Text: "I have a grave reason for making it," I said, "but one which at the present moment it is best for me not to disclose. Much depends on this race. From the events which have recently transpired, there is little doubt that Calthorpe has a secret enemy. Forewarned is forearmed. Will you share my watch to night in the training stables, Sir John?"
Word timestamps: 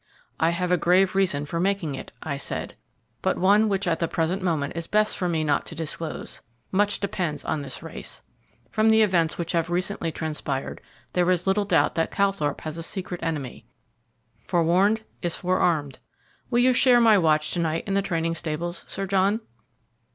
"I 0.39 0.49
have 0.49 0.71
a 0.71 0.77
grave 0.77 1.13
reason 1.13 1.45
for 1.45 1.59
making 1.59 1.93
it," 1.93 2.11
I 2.23 2.35
said, 2.37 2.75
"but 3.21 3.37
one 3.37 3.69
which 3.69 3.85
at 3.87 3.99
the 3.99 4.07
present 4.07 4.41
moment 4.41 4.73
it 4.73 4.77
is 4.79 4.87
best 4.87 5.15
for 5.15 5.29
me 5.29 5.43
not 5.43 5.67
to 5.67 5.75
disclose. 5.75 6.41
Much 6.71 6.99
depends 6.99 7.45
on 7.45 7.61
this 7.61 7.83
race. 7.83 8.23
From 8.71 8.89
the 8.89 9.03
events 9.03 9.37
which 9.37 9.51
have 9.51 9.69
recently 9.69 10.11
transpired, 10.11 10.81
there 11.13 11.29
is 11.29 11.45
little 11.45 11.65
doubt 11.65 11.93
that 11.93 12.09
Calthorpe 12.09 12.61
has 12.61 12.79
a 12.79 12.81
secret 12.81 13.19
enemy. 13.21 13.67
Forewarned 14.43 15.03
is 15.21 15.35
forearmed. 15.35 15.99
Will 16.49 16.57
you 16.57 16.73
share 16.73 16.99
my 16.99 17.19
watch 17.19 17.51
to 17.51 17.59
night 17.59 17.83
in 17.85 17.93
the 17.93 18.01
training 18.01 18.33
stables, 18.33 18.83
Sir 18.87 19.05
John?" 19.05 19.39